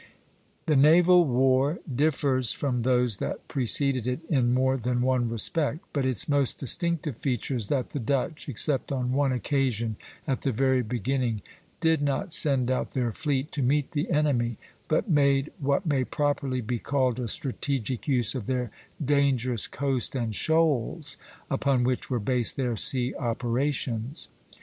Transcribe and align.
The 0.65 0.75
naval 0.75 1.25
war 1.25 1.77
differs 1.95 2.51
from 2.51 2.81
those 2.81 3.17
that 3.17 3.47
preceded 3.47 4.07
it 4.07 4.21
in 4.27 4.51
more 4.51 4.75
than 4.75 5.01
one 5.03 5.29
respect; 5.29 5.81
but 5.93 6.07
its 6.07 6.27
most 6.27 6.57
distinctive 6.57 7.17
feature 7.17 7.55
is 7.55 7.67
that 7.67 7.91
the 7.91 7.99
Dutch, 7.99 8.49
except 8.49 8.91
on 8.91 9.11
one 9.11 9.31
occasion 9.31 9.97
at 10.27 10.41
the 10.41 10.51
very 10.51 10.81
beginning, 10.81 11.43
did 11.81 12.01
not 12.01 12.33
send 12.33 12.71
out 12.71 12.93
their 12.93 13.11
fleet 13.13 13.51
to 13.51 13.61
meet 13.61 13.91
the 13.91 14.09
enemy, 14.09 14.57
but 14.87 15.07
made 15.07 15.51
what 15.59 15.85
may 15.85 16.03
properly 16.03 16.61
be 16.61 16.79
called 16.79 17.19
a 17.19 17.27
strategic 17.27 18.07
use 18.07 18.33
of 18.33 18.47
their 18.47 18.71
dangerous 19.05 19.67
coast 19.67 20.15
and 20.15 20.33
shoals, 20.33 21.15
upon 21.51 21.83
which 21.83 22.09
were 22.09 22.17
based 22.17 22.55
their 22.57 22.75
sea 22.75 23.13
operations. 23.19 24.29